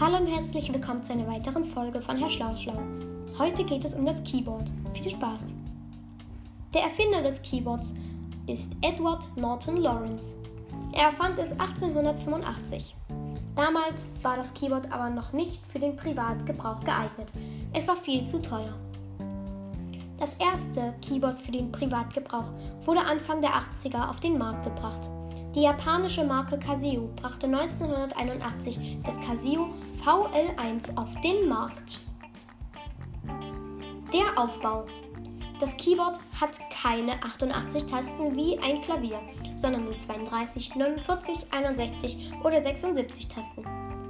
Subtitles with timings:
[0.00, 2.80] Hallo und herzlich willkommen zu einer weiteren Folge von Herr Schlauschlau.
[3.36, 4.72] Heute geht es um das Keyboard.
[4.94, 5.54] Viel Spaß!
[6.72, 7.94] Der Erfinder des Keyboards
[8.46, 10.38] ist Edward Norton Lawrence.
[10.94, 12.96] Er erfand es 1885.
[13.54, 17.30] Damals war das Keyboard aber noch nicht für den Privatgebrauch geeignet.
[17.74, 18.74] Es war viel zu teuer.
[20.18, 22.50] Das erste Keyboard für den Privatgebrauch
[22.86, 25.10] wurde Anfang der 80er auf den Markt gebracht.
[25.54, 29.70] Die japanische Marke Casio brachte 1981 das Casio
[30.04, 32.00] VL1 auf den Markt.
[34.12, 34.86] Der Aufbau.
[35.58, 39.18] Das Keyboard hat keine 88 Tasten wie ein Klavier,
[39.56, 43.64] sondern nur 32, 49, 61 oder 76 Tasten.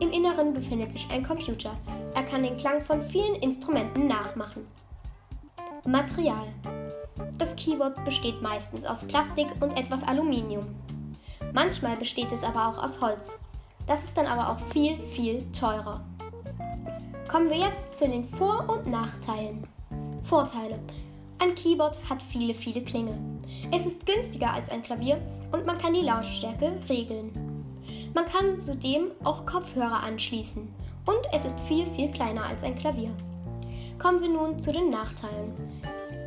[0.00, 1.76] Im Inneren befindet sich ein Computer.
[2.14, 4.66] Er kann den Klang von vielen Instrumenten nachmachen.
[5.86, 6.46] Material.
[7.36, 10.66] Das Keyboard besteht meistens aus Plastik und etwas Aluminium.
[11.52, 13.38] Manchmal besteht es aber auch aus Holz.
[13.86, 16.04] Das ist dann aber auch viel, viel teurer.
[17.28, 19.66] Kommen wir jetzt zu den Vor- und Nachteilen.
[20.22, 20.78] Vorteile.
[21.38, 23.18] Ein Keyboard hat viele, viele Klänge.
[23.72, 25.20] Es ist günstiger als ein Klavier
[25.52, 27.30] und man kann die Lautstärke regeln.
[28.14, 30.66] Man kann zudem auch Kopfhörer anschließen
[31.06, 33.14] und es ist viel, viel kleiner als ein Klavier.
[33.98, 35.52] Kommen wir nun zu den Nachteilen.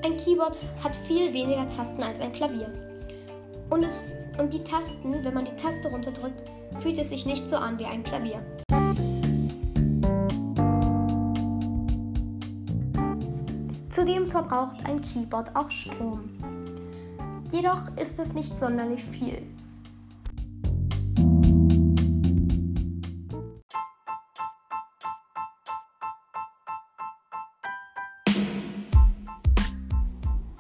[0.04, 2.72] Ein Keyboard hat viel weniger Tasten als ein Klavier.
[3.70, 4.06] Und, es,
[4.40, 6.44] und die Tasten, wenn man die Taste runterdrückt,
[6.80, 8.42] fühlt es sich nicht so an wie ein Klavier.
[13.90, 16.30] Zudem verbraucht ein Keyboard auch Strom.
[17.52, 19.42] Jedoch ist es nicht sonderlich viel.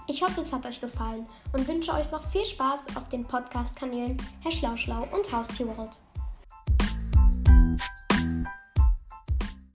[0.09, 4.17] Ich hoffe, es hat euch gefallen und wünsche euch noch viel Spaß auf den Podcast-Kanälen
[4.41, 5.99] Herr Schlauschlau und Haustier World.